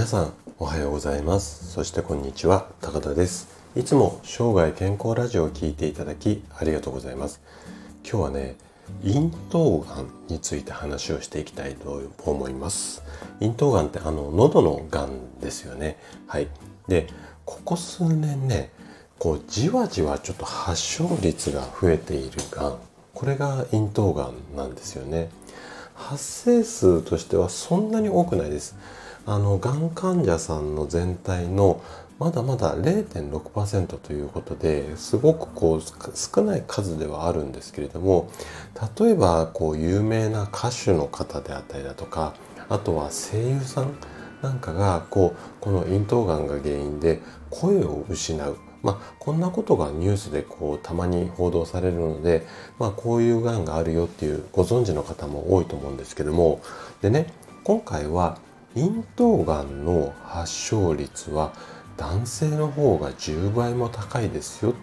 [0.00, 1.72] 皆さんおはようございます。
[1.72, 3.48] そしてこんにちは高田です。
[3.76, 7.42] いつも生涯健康ラジオを聞いていただきありがとうございます。
[8.02, 8.56] 今日はね
[9.02, 13.02] 咽頭がんについて話をしていきたいと思います。
[13.40, 15.98] 咽頭がんってあの喉のがんですよね。
[16.26, 16.48] はい。
[16.88, 17.06] で
[17.44, 18.70] ここ数年ね
[19.18, 22.78] こうじわじわちょっと発症率が増えているがん。
[23.12, 25.28] これが咽頭がんなんですよね。
[25.94, 28.74] 発生数としてはそんなに多くないです。
[29.30, 31.80] あのがん患者さんの全体の
[32.18, 35.82] まだまだ0.6%ということですごくこう
[36.16, 38.28] 少ない数ではあるんですけれども
[38.98, 42.34] 例えばこう有名な歌手の方であったりだとか
[42.68, 43.94] あとは声優さん
[44.42, 48.56] なんかがこうこの咽頭がんが原因で声を失う。
[48.82, 52.46] まあ、こんなことがニュースでこうたまに報道されるので、
[52.78, 56.60] まあ、こういうがんがあるよっていうご存知の方も多いと思うんですけども。
[57.02, 57.26] でね
[57.62, 58.38] 今回は
[58.76, 61.52] 咽頭がんの発症率は
[61.96, 64.74] 男性の方が10倍も高いですよ。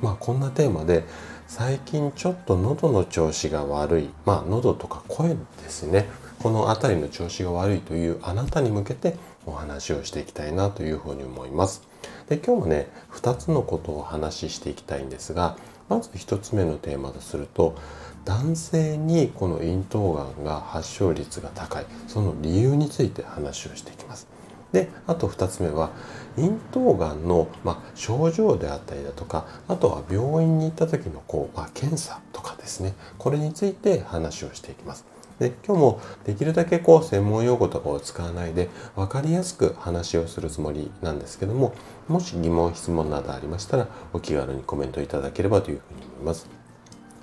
[0.00, 1.04] まあこんなテーマで
[1.46, 5.36] 最近ちょっと喉の調子が悪い、まあ喉とか声で
[5.68, 6.08] すね。
[6.42, 11.93] この辺りの調子が悪いというあなたに向けてお話をしていきたいなというふうに思います。
[12.28, 15.56] で今日もね2つのことをお話ししていきたいんですが
[15.88, 17.76] まず1つ目のテーマとすると
[18.24, 24.26] 男性にこの咽頭がんが発症率が高いその理由について話をしていきます。
[24.72, 25.90] であと2つ目は
[26.36, 35.13] 咽頭がんの、まあ、症状であったりだとかあとは病院に行った時のこう、まあ、検査とかですねこれについて話をしていきます。
[35.38, 41.74] で今日もできるだけこう専門用語とかを使わないで分かりやすく話をするつもりなんですけども
[42.08, 46.48] もし疑問質問などありましたらお気軽にコメントいただければというふうに思います。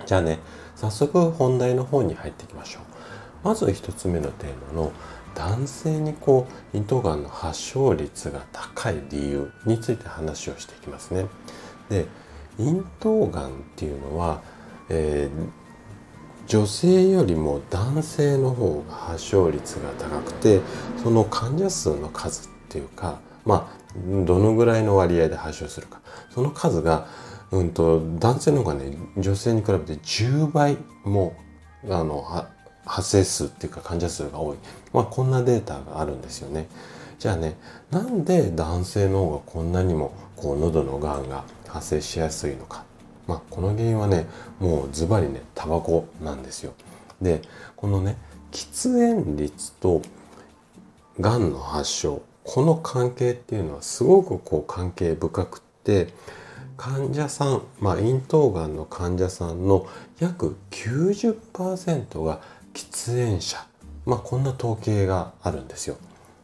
[0.04, 0.40] じゃあね
[0.74, 2.82] 早速本題の方に入っていきましょう。
[3.44, 4.92] まず1つ目のテーマの
[5.34, 11.26] 男性にこう咽頭がんの発症率が高い理由について話をしていきますね。
[11.88, 12.06] で
[12.58, 14.42] 咽頭がんっていうのは、
[14.88, 15.61] えー、
[16.46, 20.60] 女性よりも男性の方が発症率が高くて
[21.02, 23.82] その患者数の数っていうかまあ
[24.24, 26.00] どのぐらいの割合で発症するか。
[26.34, 27.06] その数が、
[27.50, 31.34] うんと、男性の方がね女性に比べて10倍も
[31.90, 32.24] あの
[32.86, 34.56] 発生数っていうか患者数が多い、
[34.92, 36.68] まあ、こんなデータがあるんですよね。
[37.18, 37.56] じゃあね
[37.90, 42.84] なんで男性の方がこんなにもこう喉のがんが発生しやすいのか、
[43.26, 44.26] まあ、この原因はね
[44.58, 46.74] もうズバリねタバコなんですよ。
[47.20, 47.42] で
[47.76, 48.16] このね
[48.50, 50.02] 喫煙率と
[51.20, 56.08] がんの発症この関係っていうのはすごくこう関係深くって
[56.76, 59.86] 患者さん、まあ、咽頭がんの患者さんの
[60.18, 62.40] 約90%が
[62.74, 63.64] 喫煙者、
[64.04, 65.96] まあ、こんな統計があるんですよ。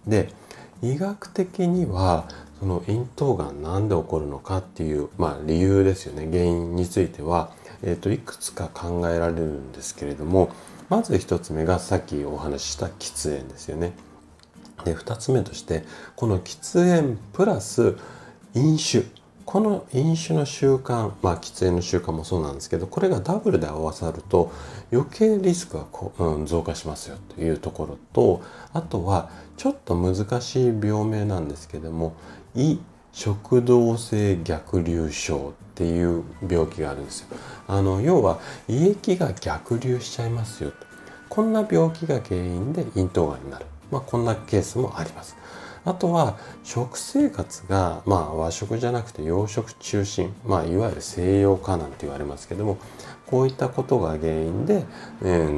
[0.07, 0.33] で
[0.81, 2.29] 医学的には
[2.61, 7.51] その咽頭がんなんで起こるのかっていう、まあ、理由ですよね原因については、
[7.83, 10.51] えー、といくつか考えられるんですけれども
[10.89, 13.93] まず1つ目がさっきお話しした喫煙ですよね。
[14.85, 15.85] で2つ目として
[16.17, 17.97] この喫煙プラス
[18.55, 19.05] 飲酒
[19.45, 24.53] この飲酒の習慣まあ喫煙の習慣もそうなんですけどこれがダブルで合わさると
[24.93, 28.43] 余計リスクがこう、うん、増加しますよというところと
[28.73, 32.15] あとはちょっと難しい病名なんですけども
[32.59, 32.81] 胃
[33.13, 37.29] 食道性逆流症っていう病気があるんですよ。
[37.69, 40.77] あの要は胃液が逆流しちゃいますよと
[41.29, 43.67] こんな病気が原因で咽頭がんになる。
[43.93, 45.37] まあ、こんなケースもあります。
[45.85, 52.77] あとは食生活が、まあ、和食じゃなくて洋食中心、まあ、いわゆる西洋化なんて言われますけども
[53.27, 54.85] こういったことが原因で、
[55.23, 55.51] えー、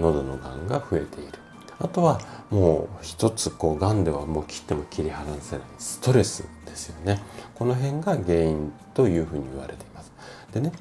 [0.00, 1.38] 喉のがんが増えている。
[1.80, 2.20] あとは
[2.50, 7.20] もう一つこうがんではもう切っても切り離せないストレスですよね。
[7.54, 10.12] この辺が原因というふうに言われています。
[10.52, 10.72] でね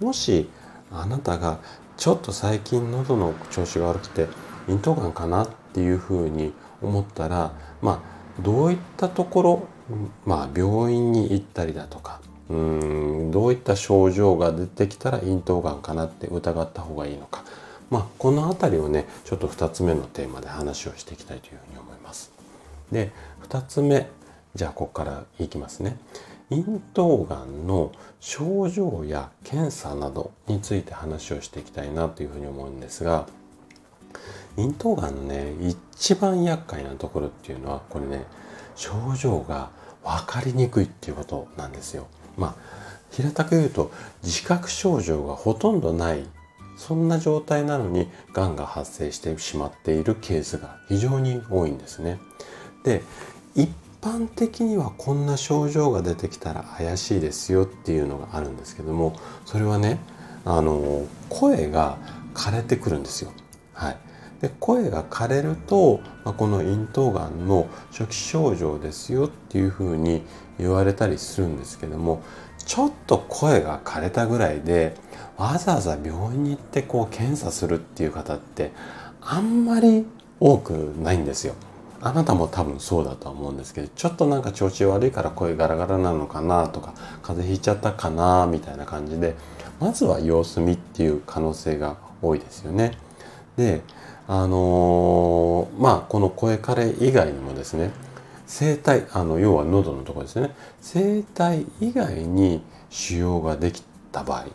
[0.00, 0.48] もし
[0.90, 1.58] あなたが
[1.96, 4.26] ちょっと最近喉の調子が悪くて
[4.68, 7.52] 咽頭がんかなっていうふうに思ったら
[7.82, 8.02] ま
[8.38, 9.68] あどういったところ、
[10.24, 17.44] まあ、病院に行ったりだとかうんどういった症状が出てきたら咽頭がんかなって疑った方がいいのか、
[17.90, 22.32] まあ、この辺りをねちょっと2つ目のテーマで話をしていきたいというふうに思います。
[22.92, 23.12] で
[23.48, 24.08] 2つ目
[24.54, 25.96] じゃあここからいきますね。
[26.50, 33.26] 咽頭がんの症状や検査などについて話をしていきたいなというふうに思うんですが
[34.56, 38.24] 咽頭がんのね一番厄介なところっていうのはこれね
[38.76, 39.70] 症状が
[40.02, 42.06] 分かりにくいっていうことなんですよ。
[42.36, 42.54] まあ
[43.10, 43.90] 平たく言うと
[44.22, 46.24] 自覚症状がほとんどない
[46.78, 52.18] そんな状態なのにがんが発生してしまっているケースが非常に多いんですね。
[52.84, 53.02] で
[53.54, 53.68] 一
[54.00, 59.98] 般的にはこんな症状が出てきたら怪しいですよっていうのがあるんですけどもそれはね
[60.44, 61.98] あの声が
[62.32, 63.32] 枯れてくるんですよ。
[63.74, 63.96] はい、
[64.40, 70.22] で声が枯れると、まあ、この咽頭がんの初期症状ですよっていうふうに
[70.58, 72.22] 言われたりするんですけども
[72.68, 74.94] ちょっと声が枯れたぐらいで
[75.38, 78.72] わざわざ病院に行ってこう検査するっていう方って
[79.22, 80.04] あんまり
[80.38, 80.72] 多く
[81.02, 81.54] ないんですよ。
[82.00, 86.92] あなたも多分そうだとは思うんですけどちょっとなんか調子悪いから声ガラガラなのかなとか
[87.22, 89.34] 風邪ひいちゃったかなみたいな感じで
[89.80, 92.92] まずは様子見っていう可能性が多いですよね。
[93.56, 93.80] で
[94.28, 97.90] あのー、まあこの声枯れ以外にもですね
[98.48, 104.46] 声帯あの要は喉のところですね声帯以外に腫瘍ができた場合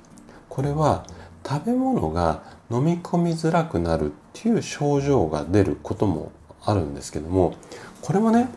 [0.49, 1.05] これは
[1.47, 2.41] 食べ物が
[2.71, 6.31] 飲み込みづらくなるっていう症状が出ることも
[6.65, 7.55] あるんですけども
[8.01, 8.49] これもね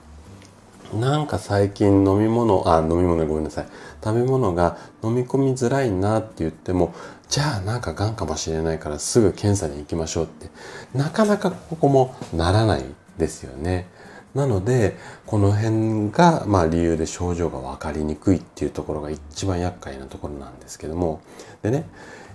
[0.94, 3.66] なんか最近飲み物あ飲み物ごめんなさい
[4.02, 6.94] 食べ物が飲み込みづらいなって言っても
[7.28, 10.48] じゃあなんかがんかもしれないからすぐ検査に行きましょうって
[10.96, 12.84] なかなかここもならない
[13.18, 13.88] ですよね。
[14.36, 21.22] なのでこの辺がまあ理由で症状が分かりにくいっていうところが一番厄介なところなんですけども
[21.62, 21.88] でね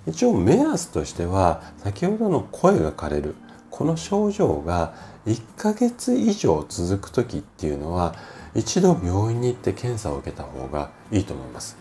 [0.07, 3.35] 一応目安としては先ほどの声が枯れる
[3.69, 4.95] この症状が
[5.27, 8.15] 1ヶ月以上続く時っていうのは
[8.55, 11.77] 一度病院に行って検査を受けた方がいいと思います。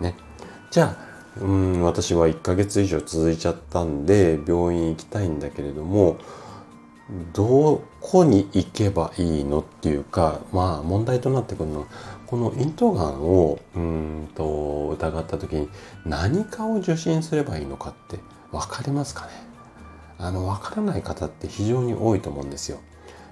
[0.00, 0.16] ね、
[0.70, 6.18] じゃあうん私は1ヶ月以上続いちゃったんで病院行きたいんだけれども
[7.32, 11.86] どこに行けばいいのっていうかまあ問題となってくるのは
[12.26, 15.68] この咽頭がんをうんと疑った時に
[16.04, 18.20] 何かを受診すればいいのかって
[18.52, 19.32] 分かりますかね？
[20.18, 22.78] あの分からない方って非常に多いと思うんですよ。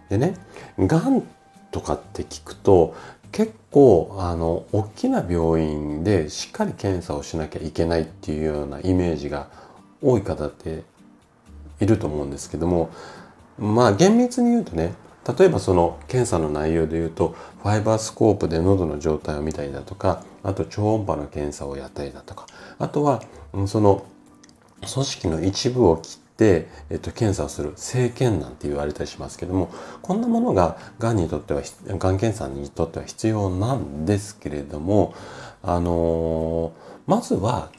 [0.09, 0.35] でね
[0.79, 1.23] がん
[1.71, 2.97] とかって聞くと
[3.31, 9.51] 結構あの大きな病院でしっかり検査をしなきゃいけないっていうようなイメージが
[10.03, 10.83] 多い方って
[11.79, 12.91] いると思うんですけども
[13.59, 14.95] まあ厳密に言うとね
[15.39, 22.47] 例えばその検査の内容で言うとファイバースコープで喉の状態を見たりだとかあと超音波の検査をやったりだとか
[22.79, 23.23] あとは
[23.67, 24.07] その
[24.81, 29.71] 組織の一部を切って、えっと、検査をする生検なんて言われたりしますけども
[30.01, 35.15] こんなものががんにとってはがん検査にとっては必要なんですけれども
[35.63, 36.73] あのー、
[37.07, 37.71] まずは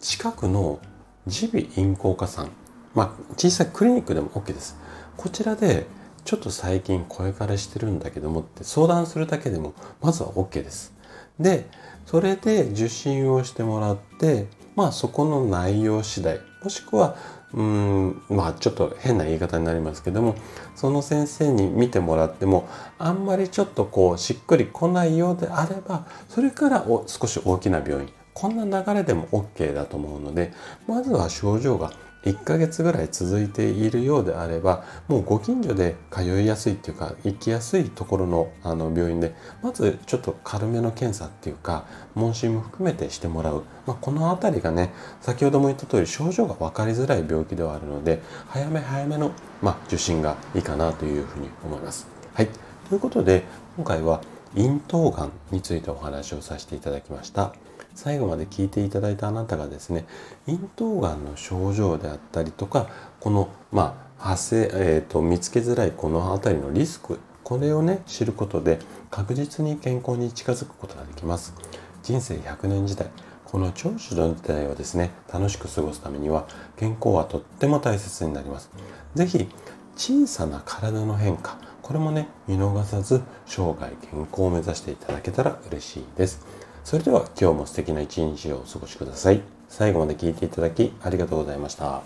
[0.00, 0.78] 近くの
[1.26, 2.50] 耳鼻咽喉科さん
[2.94, 4.83] まあ小さいクリニックでも OK です。
[5.16, 5.86] こちらで
[6.24, 10.94] ちょっと最近声枯れしてるんだけどもって相談するだけでもまずは OK です。
[11.38, 11.66] で
[12.06, 14.46] それで受診をしてもらって
[14.76, 17.16] まあそこの内容次第もしくは
[17.52, 20.34] うんまあちょっと変な言い方になりますけども
[20.74, 22.68] その先生に見てもらっても
[22.98, 30.52] あんまりちょっとこうしっくりこないようであればそれから少し大きな病院こんな流れでも OK だと思うので
[30.88, 31.92] まずは症状が
[32.24, 52.06] 1ヶ月ぐらい続いているようであればもうご近所で通いやすいっていうか行きやすいところのあの病院でまずちょっと軽めの検査っていうか問診も含めてしてもらう、まあ、この辺りがね先ほども言った通り症状が分かりづらい病気ではあるので早め早めの、まあ、受診がいいかなというふうに思います。
[52.32, 52.48] はい、
[52.88, 53.44] ということで
[53.76, 54.20] 今回は
[54.54, 57.54] 咽頭がんについてお話をさせていただきました。
[57.94, 60.04] 最後まで聞いていただいたあなたがですね
[60.46, 62.88] 咽頭がんの症状であったりとか
[63.20, 68.78] このまあ発生、えーと、見つけづらいこの辺りのリスクこれをね知ることで
[69.10, 71.54] 確実に健康に近づくことができます。
[72.02, 73.10] 人生100年時代
[73.44, 76.46] この長寿の時代をですね楽しく過ごすためには
[76.76, 78.70] 健康はとっても大切になります。
[79.14, 79.48] 是非
[79.96, 86.63] 小さな体の変化これもね見逃さず生涯健康を目指していただけたら嬉しいです。
[86.84, 89.40] それでは今日も素敵な一日をお過ごしください。
[89.70, 92.02] 最後まで聴いていただきありがとうございました。